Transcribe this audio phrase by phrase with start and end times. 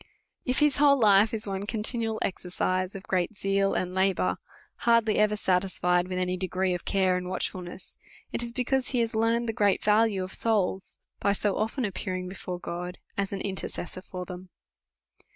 [0.45, 4.37] If his whole life is one continual exercise of great zeal and labour,
[4.77, 7.97] hardly ever satisfied with any degrees of care and watchfulness,
[8.31, 12.15] it is because he has learned the great value of souls, by so often appear
[12.15, 14.49] ing before God, as an intercessor for them.